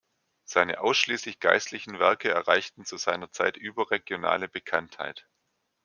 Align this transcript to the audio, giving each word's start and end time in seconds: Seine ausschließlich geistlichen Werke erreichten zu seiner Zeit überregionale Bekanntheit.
Seine 0.45 0.79
ausschließlich 0.79 1.39
geistlichen 1.39 1.99
Werke 1.99 2.31
erreichten 2.31 2.85
zu 2.85 2.97
seiner 2.97 3.29
Zeit 3.31 3.55
überregionale 3.55 4.47
Bekanntheit. 4.47 5.29